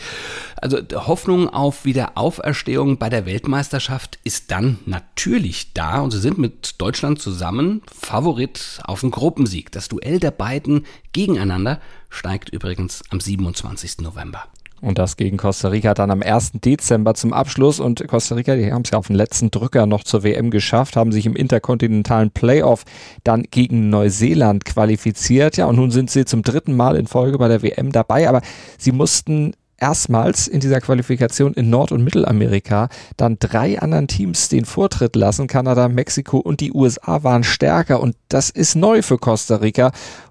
Also 0.56 0.78
Hoffnung 0.92 1.48
auf 1.48 1.84
Wiederauferstehung 1.84 2.98
bei 2.98 3.08
der 3.08 3.24
Weltmeisterschaft 3.24 4.18
ist 4.24 4.50
dann 4.50 4.80
natürlich 4.86 5.72
da 5.72 6.00
und 6.00 6.10
sie 6.10 6.20
sind 6.20 6.36
mit 6.36 6.80
Deutschland 6.80 7.22
zusammen 7.22 7.82
Favorit 7.96 8.80
auf 8.82 9.02
den 9.02 9.12
Gruppensieg. 9.12 9.70
Das 9.70 9.88
Duell 9.88 10.18
der 10.18 10.32
beiden 10.32 10.84
gegeneinander 11.12 11.80
steigt 12.08 12.48
übrigens 12.48 13.02
am 13.10 13.20
27. 13.20 14.00
November. 14.00 14.48
Und 14.82 14.98
das 14.98 15.16
gegen 15.16 15.36
Costa 15.36 15.68
Rica 15.68 15.92
dann 15.92 16.10
am 16.10 16.22
1. 16.22 16.52
Dezember 16.54 17.14
zum 17.14 17.32
Abschluss. 17.32 17.80
Und 17.80 18.06
Costa 18.08 18.34
Rica, 18.34 18.56
die 18.56 18.72
haben 18.72 18.82
es 18.82 18.90
ja 18.90 18.98
auf 18.98 19.08
den 19.08 19.16
letzten 19.16 19.50
Drücker 19.50 19.86
noch 19.86 20.04
zur 20.04 20.22
WM 20.22 20.50
geschafft, 20.50 20.96
haben 20.96 21.12
sich 21.12 21.26
im 21.26 21.36
interkontinentalen 21.36 22.30
Playoff 22.30 22.84
dann 23.22 23.44
gegen 23.50 23.90
Neuseeland 23.90 24.64
qualifiziert. 24.64 25.56
Ja, 25.56 25.66
und 25.66 25.76
nun 25.76 25.90
sind 25.90 26.10
sie 26.10 26.24
zum 26.24 26.42
dritten 26.42 26.74
Mal 26.74 26.96
in 26.96 27.06
Folge 27.06 27.36
bei 27.36 27.48
der 27.48 27.62
WM 27.62 27.92
dabei. 27.92 28.28
Aber 28.28 28.40
sie 28.78 28.92
mussten 28.92 29.52
erstmals 29.80 30.46
in 30.46 30.60
dieser 30.60 30.80
Qualifikation 30.80 31.54
in 31.54 31.70
Nord- 31.70 31.92
und 31.92 32.04
Mittelamerika 32.04 32.88
dann 33.16 33.38
drei 33.38 33.80
anderen 33.80 34.08
Teams 34.08 34.48
den 34.48 34.64
Vortritt 34.64 35.16
lassen. 35.16 35.46
Kanada, 35.46 35.88
Mexiko 35.88 36.38
und 36.38 36.60
die 36.60 36.72
USA 36.72 37.24
waren 37.24 37.42
stärker 37.42 38.00
und 38.00 38.14
das 38.28 38.50
ist 38.50 38.76
neu 38.76 39.02
für 39.02 39.18
Costa 39.18 39.56
Rica. 39.56 39.90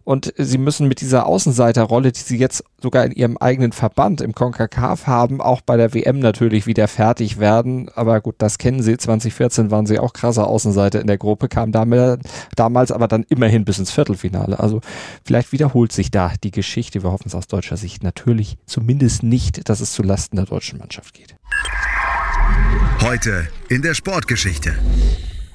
Und 0.10 0.34
sie 0.38 0.58
müssen 0.58 0.88
mit 0.88 1.02
dieser 1.02 1.28
Außenseiterrolle, 1.28 2.12
die 2.12 2.20
sie 2.20 2.38
jetzt 2.38 2.64
sogar 2.82 3.06
in 3.06 3.12
ihrem 3.12 3.38
eigenen 3.38 3.72
Verband 3.72 4.22
im 4.22 4.34
CONCACAF 4.34 5.06
haben, 5.06 5.40
auch 5.40 5.62
bei 5.62 5.78
der 5.78 5.94
WM 5.94 6.18
natürlich 6.18 6.66
wieder 6.66 6.88
fertig 6.88 7.38
werden. 7.38 7.92
Aber 7.94 8.20
gut, 8.20 8.34
das 8.40 8.58
kennen 8.58 8.82
sie. 8.82 8.98
2014 8.98 9.70
waren 9.70 9.86
sie 9.86 10.00
auch 10.00 10.14
krasser 10.14 10.48
Außenseiter 10.48 11.00
in 11.00 11.06
der 11.06 11.20
Gruppe, 11.20 11.48
kamen 11.48 11.72
damals 11.72 12.92
aber 12.92 13.08
dann 13.08 13.24
immerhin 13.30 13.66
bis 13.66 13.78
ins 13.78 13.92
Viertelfinale. 13.92 14.60
Also 14.60 14.82
vielleicht 15.24 15.52
wiederholt 15.52 15.92
sich 15.92 16.10
da 16.10 16.32
die 16.44 16.50
Geschichte. 16.50 17.04
Wir 17.04 17.12
hoffen 17.12 17.28
es 17.28 17.36
aus 17.36 17.46
deutscher 17.46 17.78
Sicht 17.78 18.02
natürlich 18.02 18.58
zumindest 18.66 19.22
nicht, 19.22 19.70
dass 19.70 19.80
es 19.80 19.94
zu 19.94 20.02
Lasten 20.02 20.38
der 20.38 20.46
deutschen 20.46 20.80
Mannschaft 20.80 21.14
geht. 21.14 21.36
Heute 23.04 23.48
in 23.70 23.84
der 23.84 23.94
Sportgeschichte. 23.94 24.74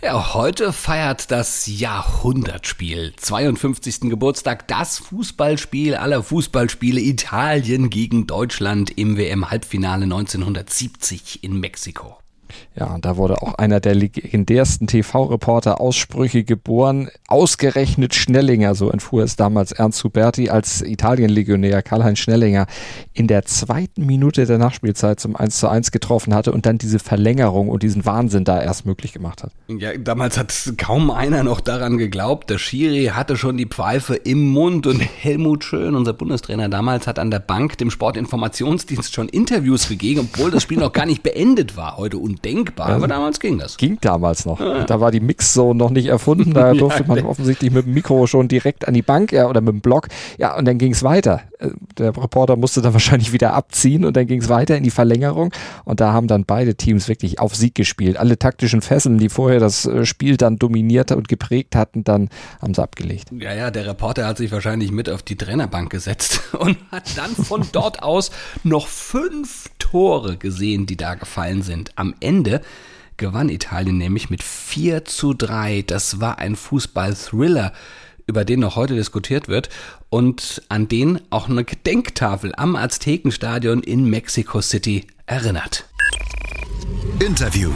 Ja, 0.04 0.34
heute 0.34 0.74
feiert 0.74 1.30
das 1.30 1.66
Jahrhundertspiel, 1.66 3.14
52. 3.16 4.10
Geburtstag, 4.10 4.68
das 4.68 4.98
Fußballspiel 4.98 5.94
aller 5.94 6.22
Fußballspiele 6.22 7.00
Italien 7.00 7.88
gegen 7.88 8.26
Deutschland 8.26 8.90
im 8.98 9.16
WM-Halbfinale 9.16 10.04
1970 10.04 11.42
in 11.42 11.58
Mexiko. 11.58 12.18
Ja, 12.76 12.92
und 12.92 13.04
da 13.04 13.16
wurde 13.16 13.40
auch 13.40 13.54
einer 13.54 13.78
der 13.78 13.94
legendärsten 13.94 14.88
TV-Reporter 14.88 15.80
Aussprüche 15.80 16.42
geboren. 16.42 17.08
Ausgerechnet 17.28 18.16
Schnellinger, 18.16 18.74
so 18.74 18.90
entfuhr 18.90 19.22
es 19.22 19.36
damals 19.36 19.70
Ernst 19.70 20.02
Huberti 20.02 20.50
als 20.50 20.82
Italien-Legionär 20.82 21.82
Karl-Heinz 21.82 22.18
Schnellinger 22.18 22.66
in 23.12 23.28
der 23.28 23.44
zweiten 23.44 24.06
Minute 24.06 24.46
der 24.46 24.58
Nachspielzeit 24.58 25.20
zum 25.20 25.36
1 25.36 25.60
zu 25.60 25.68
1 25.68 25.92
getroffen 25.92 26.34
hatte 26.34 26.50
und 26.50 26.66
dann 26.66 26.78
diese 26.78 26.98
Verlängerung 26.98 27.68
und 27.68 27.84
diesen 27.84 28.04
Wahnsinn 28.04 28.44
da 28.44 28.60
erst 28.60 28.86
möglich 28.86 29.12
gemacht 29.12 29.44
hat. 29.44 29.52
Ja, 29.68 29.96
damals 29.96 30.36
hat 30.36 30.52
kaum 30.76 31.12
einer 31.12 31.44
noch 31.44 31.60
daran 31.60 31.96
geglaubt. 31.96 32.50
Der 32.50 32.58
Schiri 32.58 33.06
hatte 33.14 33.36
schon 33.36 33.56
die 33.56 33.66
Pfeife 33.66 34.16
im 34.16 34.48
Mund 34.48 34.88
und 34.88 35.00
Helmut 35.00 35.62
Schön, 35.64 35.94
unser 35.94 36.12
Bundestrainer 36.12 36.68
damals, 36.68 37.06
hat 37.06 37.20
an 37.20 37.30
der 37.30 37.38
Bank 37.38 37.78
dem 37.78 37.90
Sportinformationsdienst 37.90 39.14
schon 39.14 39.28
Interviews 39.28 39.88
gegeben, 39.88 40.28
obwohl 40.32 40.50
das 40.50 40.64
Spiel 40.64 40.78
noch 40.78 40.92
gar 40.92 41.06
nicht 41.06 41.22
beendet 41.22 41.76
war. 41.76 41.96
Heute 41.96 42.18
undenkbar 42.18 42.43
denkbar, 42.44 42.88
aber 42.88 43.08
damals 43.08 43.40
ging 43.40 43.58
das. 43.58 43.76
Ging 43.76 43.98
damals 44.00 44.46
noch. 44.46 44.60
Ja. 44.60 44.84
Da 44.84 45.00
war 45.00 45.10
die 45.10 45.20
Mixzone 45.20 45.76
noch 45.76 45.90
nicht 45.90 46.06
erfunden, 46.06 46.52
da 46.52 46.72
durfte 46.74 47.02
ja, 47.02 47.08
man 47.08 47.24
offensichtlich 47.24 47.70
mit 47.70 47.86
dem 47.86 47.94
Mikro 47.94 48.26
schon 48.26 48.48
direkt 48.48 48.86
an 48.86 48.94
die 48.94 49.02
Bank 49.02 49.32
ja, 49.32 49.48
oder 49.48 49.60
mit 49.60 49.72
dem 49.72 49.80
Block. 49.80 50.08
Ja, 50.38 50.56
und 50.56 50.66
dann 50.66 50.78
ging 50.78 50.92
es 50.92 51.02
weiter. 51.02 51.42
Äh, 51.64 51.70
der 51.98 52.16
Reporter 52.16 52.56
musste 52.56 52.82
dann 52.82 52.92
wahrscheinlich 52.92 53.32
wieder 53.32 53.54
abziehen 53.54 54.04
und 54.04 54.16
dann 54.16 54.26
ging 54.26 54.40
es 54.40 54.48
weiter 54.48 54.76
in 54.76 54.82
die 54.82 54.90
Verlängerung 54.90 55.52
und 55.84 56.00
da 56.00 56.12
haben 56.12 56.26
dann 56.26 56.44
beide 56.44 56.74
Teams 56.74 57.08
wirklich 57.08 57.38
auf 57.38 57.54
Sieg 57.54 57.74
gespielt. 57.74 58.16
Alle 58.16 58.38
taktischen 58.38 58.82
Fesseln, 58.82 59.18
die 59.18 59.28
vorher 59.28 59.60
das 59.60 59.86
äh, 59.86 60.04
Spiel 60.04 60.36
dann 60.36 60.58
dominiert 60.58 61.12
und 61.12 61.28
geprägt 61.28 61.76
hatten, 61.76 62.04
dann 62.04 62.28
haben 62.60 62.74
sie 62.74 62.82
abgelegt. 62.82 63.28
Ja, 63.32 63.54
ja, 63.54 63.70
der 63.70 63.86
Reporter 63.86 64.26
hat 64.26 64.38
sich 64.38 64.52
wahrscheinlich 64.52 64.92
mit 64.92 65.08
auf 65.10 65.22
die 65.22 65.36
Trainerbank 65.36 65.90
gesetzt 65.90 66.40
und 66.58 66.76
hat 66.90 67.16
dann 67.16 67.30
von 67.30 67.66
dort 67.72 68.02
aus 68.02 68.30
noch 68.62 68.86
fünf 68.86 69.70
Tore 69.78 70.36
gesehen, 70.36 70.86
die 70.86 70.96
da 70.96 71.14
gefallen 71.14 71.62
sind. 71.62 71.92
Am 71.96 72.14
Ende 72.20 72.60
gewann 73.16 73.48
Italien 73.48 73.98
nämlich 73.98 74.30
mit 74.30 74.42
4 74.42 75.04
zu 75.04 75.34
3. 75.34 75.82
Das 75.86 76.20
war 76.20 76.38
ein 76.38 76.56
Fußball-Thriller, 76.56 77.72
über 78.26 78.44
den 78.44 78.60
noch 78.60 78.76
heute 78.76 78.94
diskutiert 78.94 79.48
wird 79.48 79.68
und 80.14 80.62
an 80.68 80.86
den 80.86 81.20
auch 81.30 81.48
eine 81.48 81.64
Gedenktafel 81.64 82.52
am 82.56 82.76
Aztekenstadion 82.76 83.82
in 83.82 84.08
Mexico 84.08 84.60
City 84.60 85.08
erinnert. 85.26 85.86
Interview. 87.18 87.72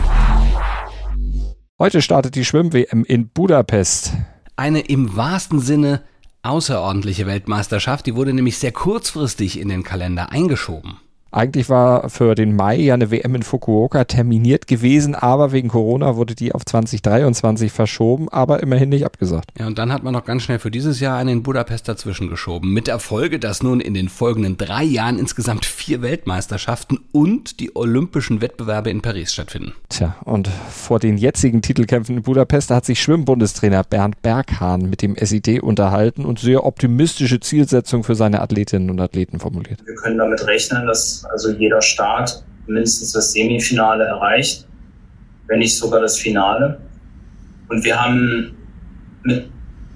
Heute 1.81 2.01
startet 2.01 2.37
die 2.37 2.45
Schwimm-WM 2.45 3.05
in 3.05 3.29
Budapest. 3.31 4.13
Eine 4.55 4.83
im 4.83 5.17
wahrsten 5.17 5.59
Sinne 5.59 6.03
außerordentliche 6.43 7.27
Weltmeisterschaft, 7.27 8.07
die 8.07 8.15
wurde 8.15 8.33
nämlich 8.33 8.59
sehr 8.59 8.71
kurzfristig 8.71 9.59
in 9.59 9.69
den 9.69 9.83
Kalender 9.83 10.31
eingeschoben. 10.31 11.01
Eigentlich 11.31 11.69
war 11.69 12.09
für 12.09 12.35
den 12.35 12.57
Mai 12.57 12.77
ja 12.77 12.95
eine 12.95 13.11
WM 13.11 13.35
in 13.35 13.43
Fukuoka 13.43 14.05
terminiert 14.05 14.67
gewesen, 14.67 15.15
aber 15.15 15.53
wegen 15.53 15.69
Corona 15.69 16.17
wurde 16.17 16.35
die 16.35 16.55
auf 16.55 16.65
2023 16.65 17.71
verschoben, 17.71 18.29
aber 18.31 18.63
immerhin 18.63 18.89
nicht 18.89 19.05
abgesagt. 19.05 19.51
Ja, 19.59 19.67
und 19.67 19.79
dann 19.79 19.93
hat 19.93 20.03
man 20.03 20.15
noch 20.15 20.25
ganz 20.25 20.43
schnell 20.43 20.59
für 20.59 20.71
dieses 20.71 21.01
Jahr 21.01 21.19
einen 21.19 21.29
in 21.29 21.43
Budapest 21.43 21.87
dazwischen 21.89 22.29
geschoben. 22.29 22.73
Mit 22.73 22.87
der 22.87 22.99
Folge, 22.99 23.39
dass 23.39 23.63
nun 23.63 23.81
in 23.81 23.95
den 23.95 24.09
folgenden 24.09 24.57
drei 24.57 24.83
Jahren 24.83 25.19
insgesamt 25.19 25.67
vier 25.67 26.01
Weltmeisterschaften 26.01 26.99
und 27.13 27.61
die 27.61 27.77
olympischen 27.77 28.41
Wettbewerbe 28.41 28.91
in 28.91 29.03
Paris 29.03 29.33
stattfinden. 29.33 29.75
Tja, 29.91 30.17
und 30.25 30.49
vor 30.49 30.99
den 30.99 31.19
jetzigen 31.19 31.61
Titelkämpfen 31.61 32.17
in 32.17 32.23
Budapest 32.23 32.71
hat 32.71 32.87
sich 32.87 33.03
Schwimmbundestrainer 33.03 33.85
Bernd 33.85 34.23
Berghahn 34.23 34.89
mit 34.89 35.03
dem 35.03 35.15
SID 35.17 35.61
unterhalten 35.63 36.25
und 36.25 36.39
sehr 36.39 36.65
optimistische 36.65 37.39
Zielsetzungen 37.41 38.05
für 38.05 38.15
seine 38.15 38.41
Athletinnen 38.41 38.89
und 38.91 39.01
Athleten 39.01 39.39
formuliert. 39.41 39.85
Wir 39.85 39.95
können 39.95 40.19
damit 40.19 40.47
rechnen, 40.47 40.87
dass 40.87 41.18
also 41.27 41.51
jeder 41.51 41.83
Staat 41.83 42.45
mindestens 42.67 43.13
das 43.13 43.33
Semifinale 43.33 44.05
erreicht, 44.05 44.67
wenn 45.47 45.61
nicht 45.61 45.77
sogar 45.77 46.01
das 46.01 46.19
Finale. 46.19 46.81
Und 47.69 47.85
wir 47.85 48.01
haben 48.01 48.57
mit 49.25 49.51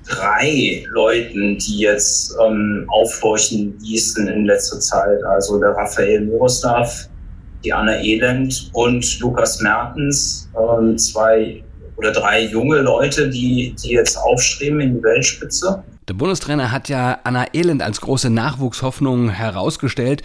drei 0.07 0.85
Leuten, 0.91 1.59
die 1.59 1.79
jetzt 1.79 2.35
ähm, 2.45 2.87
aufhorchen 2.88 3.79
ließen 3.81 4.26
in 4.29 4.47
letzter 4.47 4.81
Zeit, 4.81 5.23
also 5.25 5.59
der 5.59 5.71
Raphael 5.71 6.23
Miroslav, 6.23 7.09
die 7.64 7.73
Anna 7.73 8.00
Elend 8.02 8.71
und 8.73 9.21
Lukas 9.21 9.61
Mertens, 9.61 10.50
ähm, 10.59 10.99
zwei 10.99 11.62
oder 11.97 12.12
drei 12.12 12.47
junge 12.47 12.79
Leute, 12.79 13.29
die, 13.31 13.75
die 13.83 13.91
jetzt 13.91 14.17
aufstreben 14.17 14.81
in 14.81 14.97
die 14.97 15.02
Weltspitze. 15.02 15.85
Der 16.09 16.14
Bundestrainer 16.14 16.73
hat 16.73 16.88
ja 16.88 17.19
Anna 17.23 17.47
Elend 17.52 17.83
als 17.83 18.00
große 18.00 18.29
Nachwuchshoffnung 18.29 19.31
herausgestellt. 19.31 20.23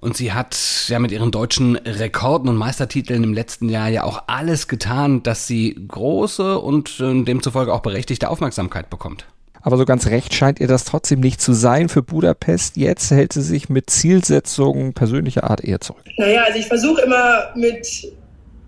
Und 0.00 0.16
sie 0.16 0.32
hat 0.32 0.56
ja 0.86 1.00
mit 1.00 1.10
ihren 1.10 1.32
deutschen 1.32 1.74
Rekorden 1.76 2.48
und 2.48 2.56
Meistertiteln 2.56 3.24
im 3.24 3.34
letzten 3.34 3.68
Jahr 3.68 3.88
ja 3.88 4.04
auch 4.04 4.22
alles 4.28 4.68
getan, 4.68 5.24
dass 5.24 5.48
sie 5.48 5.76
große 5.88 6.58
und 6.60 7.00
äh, 7.00 7.24
demzufolge 7.24 7.72
auch 7.72 7.80
berechtigte 7.80 8.30
Aufmerksamkeit 8.30 8.90
bekommt. 8.90 9.26
Aber 9.60 9.76
so 9.76 9.84
ganz 9.84 10.06
recht 10.06 10.34
scheint 10.34 10.60
ihr 10.60 10.68
das 10.68 10.84
trotzdem 10.84 11.18
nicht 11.18 11.40
zu 11.40 11.52
sein 11.52 11.88
für 11.88 12.02
Budapest. 12.02 12.76
Jetzt 12.76 13.10
hält 13.10 13.32
sie 13.32 13.42
sich 13.42 13.68
mit 13.68 13.90
Zielsetzungen 13.90 14.94
persönlicher 14.94 15.50
Art 15.50 15.64
eher 15.64 15.80
zurück. 15.80 16.04
Naja, 16.16 16.44
also 16.44 16.60
ich 16.60 16.66
versuche 16.66 17.02
immer 17.02 17.50
mit 17.56 17.86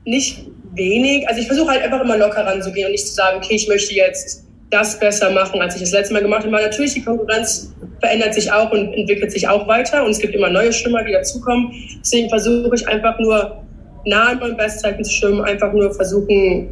nicht 0.04 0.46
wenig, 0.74 1.28
also 1.28 1.40
ich 1.40 1.46
versuche 1.46 1.68
halt 1.68 1.82
einfach 1.82 2.00
immer 2.00 2.16
locker 2.16 2.44
ranzugehen 2.44 2.86
und 2.86 2.92
nicht 2.92 3.06
zu 3.06 3.14
sagen, 3.14 3.38
okay, 3.38 3.54
ich 3.54 3.68
möchte 3.68 3.94
jetzt 3.94 4.44
das 4.70 4.98
besser 4.98 5.30
machen, 5.30 5.60
als 5.60 5.74
ich 5.74 5.82
das 5.82 5.92
letzte 5.92 6.14
Mal 6.14 6.22
gemacht 6.22 6.42
habe. 6.42 6.52
Weil 6.52 6.64
natürlich 6.64 6.94
die 6.94 7.04
Konkurrenz 7.04 7.74
verändert 8.00 8.34
sich 8.34 8.50
auch 8.50 8.70
und 8.70 8.94
entwickelt 8.94 9.32
sich 9.32 9.46
auch 9.46 9.66
weiter 9.66 10.04
und 10.04 10.10
es 10.10 10.18
gibt 10.18 10.34
immer 10.34 10.48
neue 10.48 10.72
Schwimmer, 10.72 11.04
die 11.04 11.12
dazukommen. 11.12 11.72
Deswegen 12.00 12.28
versuche 12.28 12.74
ich 12.74 12.88
einfach 12.88 13.18
nur 13.18 13.62
nah 14.06 14.30
an 14.30 14.38
meinen 14.38 14.56
Bestzeiten 14.56 15.04
zu 15.04 15.12
schwimmen, 15.12 15.42
einfach 15.42 15.72
nur 15.72 15.92
versuchen, 15.92 16.70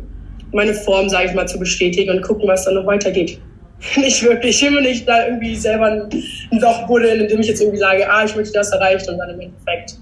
meine 0.53 0.73
Form, 0.73 1.09
sage 1.09 1.29
ich 1.29 1.35
mal, 1.35 1.47
zu 1.47 1.59
bestätigen 1.59 2.11
und 2.11 2.23
gucken, 2.23 2.49
was 2.49 2.65
dann 2.65 2.75
noch 2.75 2.87
weitergeht. 2.87 3.39
Nicht 3.97 4.23
wirklich. 4.23 4.63
Ich 4.63 4.71
mir 4.71 4.81
nicht 4.81 5.09
da 5.09 5.27
irgendwie 5.27 5.55
selber 5.55 5.87
ein 5.87 6.11
Loch 6.59 6.87
buddeln, 6.89 7.21
indem 7.21 7.41
ich 7.41 7.47
jetzt 7.47 7.61
irgendwie 7.61 7.79
sage, 7.79 8.11
ah, 8.11 8.25
ich 8.25 8.35
möchte 8.35 8.55
das 8.55 8.73
erreichen 8.73 9.11
und 9.11 9.19
dann 9.19 9.31
im 9.31 9.41
Endeffekt. 9.41 9.99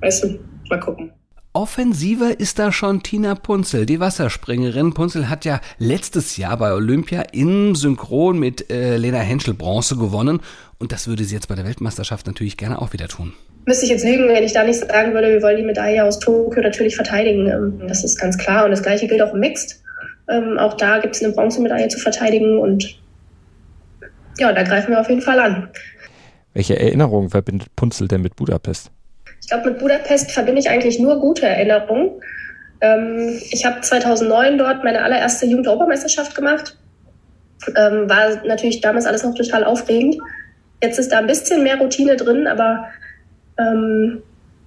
Weißt 0.00 0.22
du, 0.22 0.38
mal 0.68 0.78
gucken. 0.78 1.10
Offensiver 1.52 2.38
ist 2.38 2.60
da 2.60 2.70
schon 2.70 3.02
Tina 3.02 3.34
Punzel, 3.34 3.84
die 3.84 3.98
Wasserspringerin. 3.98 4.94
Punzel 4.94 5.28
hat 5.28 5.44
ja 5.44 5.60
letztes 5.78 6.36
Jahr 6.36 6.56
bei 6.56 6.72
Olympia 6.72 7.22
im 7.32 7.74
Synchron 7.74 8.38
mit 8.38 8.70
äh, 8.70 8.96
Lena 8.96 9.18
Henschel 9.18 9.54
Bronze 9.54 9.96
gewonnen 9.96 10.42
und 10.78 10.92
das 10.92 11.08
würde 11.08 11.24
sie 11.24 11.34
jetzt 11.34 11.48
bei 11.48 11.56
der 11.56 11.64
Weltmeisterschaft 11.64 12.28
natürlich 12.28 12.56
gerne 12.56 12.80
auch 12.80 12.92
wieder 12.92 13.08
tun. 13.08 13.32
Müsste 13.66 13.84
ich 13.84 13.90
jetzt 13.90 14.04
lügen, 14.04 14.28
wenn 14.28 14.44
ich 14.44 14.52
da 14.52 14.62
nicht 14.62 14.78
sagen 14.78 15.12
würde, 15.12 15.28
wir 15.28 15.42
wollen 15.42 15.56
die 15.56 15.64
Medaille 15.64 16.04
aus 16.04 16.20
Tokio 16.20 16.62
natürlich 16.62 16.94
verteidigen. 16.94 17.48
Ähm, 17.48 17.88
das 17.88 18.04
ist 18.04 18.16
ganz 18.16 18.38
klar 18.38 18.64
und 18.64 18.70
das 18.70 18.84
gleiche 18.84 19.08
gilt 19.08 19.20
auch 19.20 19.34
im 19.34 19.40
Mixed. 19.40 19.82
Ähm, 20.28 20.56
auch 20.56 20.74
da 20.74 21.00
gibt 21.00 21.16
es 21.16 21.24
eine 21.24 21.32
Bronzemedaille 21.32 21.88
zu 21.88 21.98
verteidigen 21.98 22.60
und 22.60 22.96
ja, 24.38 24.52
da 24.52 24.62
greifen 24.62 24.92
wir 24.92 25.00
auf 25.00 25.08
jeden 25.08 25.22
Fall 25.22 25.40
an. 25.40 25.68
Welche 26.54 26.78
Erinnerungen 26.78 27.30
verbindet 27.30 27.74
Punzel 27.74 28.06
denn 28.06 28.22
mit 28.22 28.36
Budapest? 28.36 28.92
Ich 29.40 29.48
glaube, 29.48 29.70
mit 29.70 29.78
Budapest 29.78 30.30
verbinde 30.30 30.60
ich 30.60 30.70
eigentlich 30.70 30.98
nur 30.98 31.18
gute 31.20 31.46
Erinnerungen. 31.46 32.10
Ähm, 32.80 33.40
ich 33.50 33.64
habe 33.64 33.80
2009 33.80 34.58
dort 34.58 34.84
meine 34.84 35.02
allererste 35.02 35.46
Jugend-Europameisterschaft 35.46 36.34
gemacht. 36.34 36.76
Ähm, 37.76 38.08
war 38.08 38.44
natürlich 38.46 38.80
damals 38.80 39.06
alles 39.06 39.22
noch 39.22 39.34
total 39.34 39.64
aufregend. 39.64 40.16
Jetzt 40.82 40.98
ist 40.98 41.12
da 41.12 41.18
ein 41.18 41.26
bisschen 41.26 41.62
mehr 41.62 41.78
Routine 41.78 42.16
drin, 42.16 42.46
aber 42.46 42.88
ähm, 43.58 44.22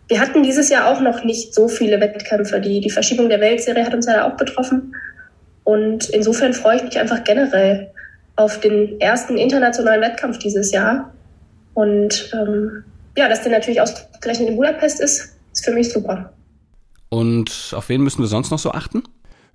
wir 0.08 0.20
hatten 0.20 0.44
dieses 0.44 0.70
Jahr 0.70 0.88
auch 0.88 1.02
noch 1.02 1.24
nicht 1.24 1.54
so 1.56 1.68
viele 1.68 2.00
Wettkämpfe. 2.00 2.60
Die, 2.60 2.82
die 2.82 2.90
Verschiebung 2.90 3.30
der 3.30 3.40
Weltserie 3.40 3.86
hat 3.86 3.94
uns 3.96 4.06
ja 4.06 4.28
auch 4.28 4.38
betroffen. 4.38 4.96
Und 5.64 6.10
insofern 6.10 6.54
freue 6.54 6.78
ich 6.78 6.84
mich 6.84 7.00
einfach 7.00 7.24
generell 7.24 7.90
auf 8.36 8.60
den 8.60 9.00
ersten 9.00 9.38
internationalen 9.38 10.02
Wettkampf 10.02 10.38
dieses 10.40 10.72
Jahr. 10.72 11.14
Und 11.74 12.32
ähm, 12.34 12.84
ja, 13.16 13.30
dass 13.30 13.44
der 13.44 13.52
natürlich 13.52 13.82
ausgerechnet 13.82 14.50
in 14.50 14.56
Budapest 14.56 15.00
ist, 15.00 15.36
ist 15.52 15.66
für 15.66 15.72
mich 15.72 15.92
super. 15.92 16.34
Und 17.10 17.74
auf 17.76 17.90
wen 17.90 18.02
müssen 18.02 18.22
wir 18.22 18.28
sonst 18.28 18.50
noch 18.50 18.60
so 18.60 18.72
achten? 18.72 19.04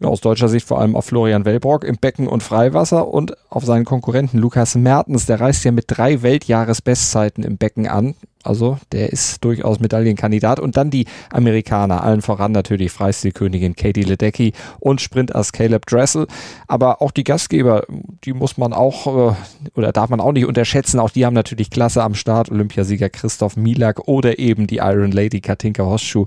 Ja, 0.00 0.08
aus 0.08 0.20
deutscher 0.20 0.48
Sicht 0.48 0.66
vor 0.66 0.80
allem 0.80 0.94
auf 0.94 1.06
Florian 1.06 1.44
Wellbrock 1.44 1.82
im 1.82 1.96
Becken 1.96 2.28
und 2.28 2.42
Freiwasser 2.42 3.08
und 3.08 3.34
auf 3.50 3.64
seinen 3.64 3.84
Konkurrenten 3.84 4.38
Lukas 4.38 4.76
Mertens. 4.76 5.26
Der 5.26 5.40
reist 5.40 5.64
ja 5.64 5.72
mit 5.72 5.86
drei 5.88 6.22
Weltjahresbestzeiten 6.22 7.42
im 7.42 7.56
Becken 7.56 7.88
an. 7.88 8.14
Also 8.44 8.78
der 8.92 9.12
ist 9.12 9.44
durchaus 9.44 9.80
Medaillenkandidat. 9.80 10.60
Und 10.60 10.76
dann 10.76 10.90
die 10.90 11.06
Amerikaner, 11.30 12.02
allen 12.02 12.22
voran 12.22 12.52
natürlich 12.52 12.92
Freistilkönigin 12.92 13.74
Katie 13.74 14.02
Ledecky 14.02 14.52
und 14.78 15.00
Sprintass 15.00 15.52
Caleb 15.52 15.86
Dressel. 15.86 16.26
Aber 16.66 17.02
auch 17.02 17.10
die 17.10 17.24
Gastgeber, 17.24 17.84
die 18.24 18.32
muss 18.32 18.56
man 18.56 18.72
auch 18.72 19.32
äh, 19.32 19.34
oder 19.74 19.92
darf 19.92 20.08
man 20.08 20.20
auch 20.20 20.32
nicht 20.32 20.46
unterschätzen. 20.46 21.00
Auch 21.00 21.10
die 21.10 21.26
haben 21.26 21.34
natürlich 21.34 21.70
Klasse 21.70 22.02
am 22.02 22.14
Start. 22.14 22.50
Olympiasieger 22.50 23.10
Christoph 23.10 23.56
Milak 23.56 24.06
oder 24.06 24.38
eben 24.38 24.66
die 24.66 24.76
Iron 24.76 25.10
Lady 25.10 25.40
Katinka 25.40 25.84
Hosschuh. 25.84 26.26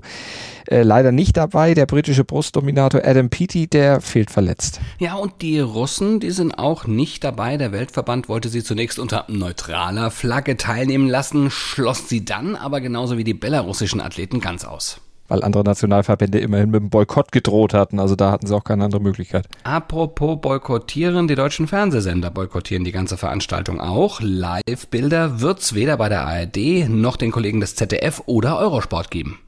Äh, 0.68 0.82
leider 0.82 1.12
nicht 1.12 1.36
dabei. 1.36 1.74
Der 1.74 1.86
britische 1.86 2.24
Brustdominator 2.24 3.02
Adam 3.04 3.30
Peaty, 3.30 3.66
der 3.66 4.00
fehlt 4.00 4.30
verletzt. 4.30 4.80
Ja, 4.98 5.14
und 5.14 5.42
die 5.42 5.60
Russen, 5.60 6.20
die 6.20 6.30
sind 6.30 6.58
auch 6.58 6.86
nicht 6.86 7.24
dabei. 7.24 7.56
Der 7.56 7.72
Weltverband 7.72 8.28
wollte 8.28 8.48
sie 8.48 8.62
zunächst 8.62 8.98
unter 8.98 9.24
neutraler 9.28 10.10
Flagge 10.10 10.56
teilnehmen 10.56 11.08
lassen, 11.08 11.50
schloss 11.50 12.01
sie 12.08 12.24
dann 12.24 12.56
aber 12.56 12.80
genauso 12.80 13.18
wie 13.18 13.24
die 13.24 13.34
belarussischen 13.34 14.00
Athleten 14.00 14.40
ganz 14.40 14.64
aus 14.64 15.00
weil 15.32 15.42
andere 15.42 15.64
Nationalverbände 15.64 16.38
immerhin 16.40 16.70
mit 16.70 16.80
dem 16.82 16.90
Boykott 16.90 17.32
gedroht 17.32 17.72
hatten. 17.72 17.98
Also 17.98 18.16
da 18.16 18.30
hatten 18.30 18.46
sie 18.46 18.54
auch 18.54 18.64
keine 18.64 18.84
andere 18.84 19.00
Möglichkeit. 19.00 19.48
Apropos 19.64 20.38
boykottieren, 20.40 21.26
die 21.26 21.34
deutschen 21.34 21.66
Fernsehsender 21.66 22.30
boykottieren 22.30 22.84
die 22.84 22.92
ganze 22.92 23.16
Veranstaltung 23.16 23.80
auch. 23.80 24.20
Live-Bilder 24.20 25.40
wird's 25.40 25.74
weder 25.74 25.96
bei 25.96 26.10
der 26.10 26.26
ARD 26.26 26.88
noch 26.88 27.16
den 27.16 27.30
Kollegen 27.32 27.60
des 27.60 27.76
ZDF 27.76 28.22
oder 28.26 28.58
Eurosport 28.58 29.10
geben. 29.10 29.38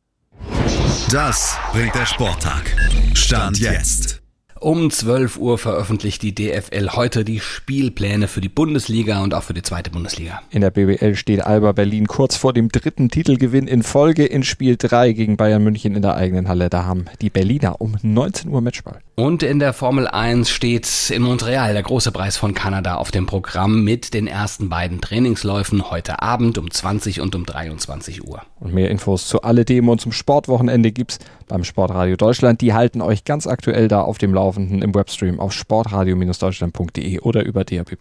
Das 1.11 1.58
bringt 1.73 1.94
der 1.94 2.06
Sporttag. 2.06 2.75
Stand 3.14 3.58
jetzt. 3.58 4.24
Um 4.61 4.90
12 4.90 5.37
Uhr 5.37 5.58
veröffentlicht 5.58 6.23
die 6.23 6.34
DFL 6.34 6.90
heute 6.92 7.25
die 7.25 7.40
Spielpläne 7.40 8.28
für 8.28 8.40
die 8.40 8.49
Bundesliga 8.49 9.23
und 9.23 9.34
auch 9.34 9.42
für 9.42 9.52
die 9.52 9.62
zweite 9.62 9.90
Bundesliga. 9.90 10.40
In 10.50 10.61
der 10.61 10.70
BBL 10.70 11.16
steht 11.16 11.44
Alba 11.44 11.73
Berlin 11.73 12.06
kurz 12.06 12.37
vor 12.37 12.52
dem 12.52 12.68
dritten 12.68 13.11
Titelgewinn 13.11 13.66
in 13.66 13.82
Folge 13.82 14.25
in 14.25 14.44
Spiel 14.44 14.76
3 14.78 15.12
gegen 15.12 15.37
Bayern 15.37 15.62
München 15.62 15.96
in 15.96 16.02
der 16.02 16.14
eigenen 16.14 16.49
Halle. 16.49 16.70
Da 16.70 16.84
haben 16.84 17.06
die 17.20 17.30
Berliner 17.30 17.80
um 17.80 17.96
19 18.00 18.50
Uhr 18.50 18.61
Matchball. 18.61 19.00
Und 19.16 19.42
in 19.42 19.58
der 19.58 19.73
Formel 19.73 20.08
1 20.08 20.50
steht 20.50 20.88
in 21.11 21.23
Montreal 21.23 21.73
der 21.73 21.82
große 21.82 22.11
Preis 22.11 22.37
von 22.37 22.54
Kanada 22.54 22.94
auf 22.96 23.11
dem 23.11 23.26
Programm 23.26 23.84
mit 23.84 24.14
den 24.14 24.26
ersten 24.26 24.68
beiden 24.68 25.00
Trainingsläufen 25.00 25.90
heute 25.90 26.23
Abend 26.23 26.58
um 26.58 26.70
20 26.70 27.20
und 27.20 27.34
um 27.34 27.44
23 27.44 28.26
Uhr. 28.26 28.42
Und 28.61 28.73
mehr 28.73 28.90
Infos 28.90 29.28
zu 29.28 29.42
alledem 29.42 29.88
und 29.88 30.00
zum 30.00 30.12
Sportwochenende 30.12 30.90
gibt's 30.90 31.18
beim 31.49 31.64
Sportradio 31.64 32.16
Deutschland. 32.16 32.61
Die 32.61 32.73
halten 32.73 33.02
euch 33.02 33.25
ganz 33.25 33.46
aktuell 33.46 33.88
da 33.88 34.00
auf 34.00 34.18
dem 34.18 34.32
Lauf 34.32 34.43
Laufenden 34.44 34.82
im 34.82 34.94
Webstream 34.94 35.40
auf 35.40 35.54
sportradio-deutschland.de 35.54 37.20
oder 37.20 37.46
über 37.46 37.64
DAB+. 37.64 37.96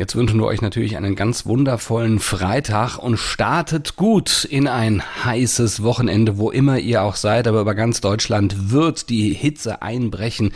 Jetzt 0.00 0.16
wünschen 0.16 0.40
wir 0.40 0.46
euch 0.46 0.62
natürlich 0.62 0.96
einen 0.96 1.14
ganz 1.14 1.44
wundervollen 1.44 2.20
Freitag 2.20 2.96
und 2.96 3.18
startet 3.18 3.96
gut 3.96 4.46
in 4.46 4.66
ein 4.66 5.02
heißes 5.26 5.82
Wochenende, 5.82 6.38
wo 6.38 6.50
immer 6.50 6.78
ihr 6.78 7.02
auch 7.02 7.16
seid, 7.16 7.46
aber 7.46 7.60
über 7.60 7.74
ganz 7.74 8.00
Deutschland 8.00 8.70
wird 8.70 9.10
die 9.10 9.34
Hitze 9.34 9.82
einbrechen. 9.82 10.54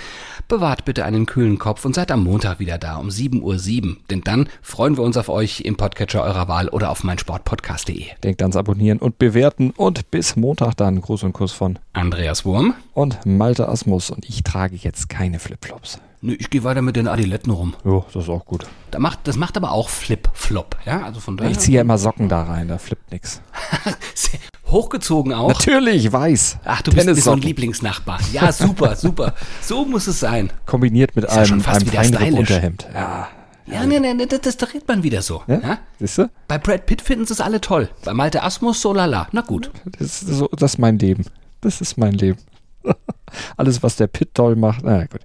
Bewahrt 0.48 0.86
bitte 0.86 1.04
einen 1.04 1.26
kühlen 1.26 1.58
Kopf 1.58 1.84
und 1.84 1.94
seid 1.94 2.10
am 2.10 2.24
Montag 2.24 2.58
wieder 2.58 2.78
da 2.78 2.96
um 2.96 3.08
7.07 3.08 3.42
Uhr, 3.42 3.96
denn 4.08 4.22
dann 4.22 4.48
freuen 4.62 4.96
wir 4.96 5.04
uns 5.04 5.18
auf 5.18 5.28
euch 5.28 5.60
im 5.60 5.76
Podcatcher 5.76 6.22
eurer 6.22 6.48
Wahl 6.48 6.70
oder 6.70 6.88
auf 6.88 7.04
meinsportpodcast.de. 7.04 8.06
Denkt 8.22 8.40
ans 8.40 8.56
Abonnieren 8.56 8.98
und 8.98 9.18
Bewerten 9.18 9.72
und 9.76 10.10
bis 10.10 10.36
Montag 10.36 10.72
dann 10.78 11.02
Gruß 11.02 11.22
und 11.22 11.34
Kuss 11.34 11.52
von 11.52 11.78
Andreas 11.92 12.46
Wurm 12.46 12.72
und 12.94 13.26
Malte 13.26 13.68
Asmus 13.68 14.08
und 14.08 14.26
ich 14.26 14.42
trage 14.42 14.76
jetzt 14.76 15.10
keine 15.10 15.38
Flipflops. 15.38 16.00
Nö, 16.24 16.32
ich 16.38 16.48
gehe 16.48 16.64
weiter 16.64 16.80
mit 16.80 16.96
den 16.96 17.06
Adiletten 17.06 17.52
rum. 17.52 17.74
Ja, 17.84 18.02
das 18.14 18.22
ist 18.22 18.30
auch 18.30 18.46
gut. 18.46 18.64
Da 18.90 18.98
macht, 18.98 19.18
das 19.24 19.36
macht 19.36 19.58
aber 19.58 19.72
auch 19.72 19.90
Flip-Flop, 19.90 20.78
ja? 20.86 21.02
Also 21.02 21.20
von 21.20 21.36
daher. 21.36 21.50
Ich 21.50 21.58
ziehe 21.58 21.76
ja 21.76 21.80
immer 21.82 21.98
Socken 21.98 22.30
da 22.30 22.44
rein, 22.44 22.66
da 22.68 22.78
flippt 22.78 23.12
nix. 23.12 23.42
Hochgezogen 24.70 25.34
auch? 25.34 25.48
Natürlich, 25.48 26.10
weiß. 26.10 26.60
Ach, 26.64 26.80
du 26.80 26.92
bist 26.92 27.22
so 27.22 27.32
ein 27.32 27.42
Lieblingsnachbar. 27.42 28.20
Ja, 28.32 28.52
super, 28.52 28.96
super. 28.96 29.34
So 29.60 29.84
muss 29.84 30.06
es 30.06 30.18
sein. 30.18 30.50
Kombiniert 30.64 31.14
mit 31.14 31.26
Ist 31.26 31.32
einem, 31.32 31.40
ja 31.40 31.46
schon 31.46 31.60
fast 31.60 31.94
einem 31.94 32.14
stylisch. 32.14 32.38
Unterhemd. 32.38 32.88
Ja. 32.94 33.28
Ja, 33.66 33.84
nee, 33.84 34.00
nee, 34.00 34.14
nee, 34.14 34.24
das, 34.24 34.40
das 34.40 34.56
dreht 34.56 34.88
man 34.88 35.02
wieder 35.02 35.20
so. 35.20 35.42
Ja? 35.46 35.60
Ja? 35.60 35.78
Siehst 35.98 36.16
du? 36.16 36.30
Bei 36.48 36.56
Brad 36.56 36.86
Pitt 36.86 37.02
finden 37.02 37.26
sie 37.26 37.34
es 37.34 37.42
alle 37.42 37.60
toll. 37.60 37.90
Bei 38.02 38.14
Malte 38.14 38.42
Asmus 38.42 38.80
so 38.80 38.94
lala. 38.94 39.28
Na 39.32 39.42
gut. 39.42 39.70
Das 39.98 40.22
ist, 40.22 40.26
so, 40.26 40.48
das 40.56 40.72
ist 40.72 40.78
mein 40.78 40.98
Leben. 40.98 41.26
Das 41.60 41.82
ist 41.82 41.98
mein 41.98 42.12
Leben. 42.14 42.38
Alles, 43.58 43.82
was 43.82 43.96
der 43.96 44.06
Pitt 44.06 44.34
toll 44.34 44.56
macht. 44.56 44.84
Na 44.84 45.04
gut. 45.04 45.20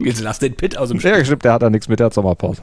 Jetzt 0.00 0.20
lass 0.20 0.38
den 0.38 0.54
Pitt 0.54 0.76
aus 0.76 0.88
dem 0.88 0.98
Spiel. 0.98 1.12
Ja, 1.12 1.24
stimmt, 1.24 1.44
der 1.44 1.52
hat 1.52 1.62
da 1.62 1.70
nichts 1.70 1.88
mit 1.88 2.00
der 2.00 2.10
Sommerpause. 2.10 2.62